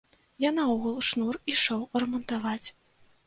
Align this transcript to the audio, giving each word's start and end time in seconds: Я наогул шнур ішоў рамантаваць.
Я 0.43 0.51
наогул 0.59 0.95
шнур 1.09 1.37
ішоў 1.53 1.83
рамантаваць. 2.05 2.67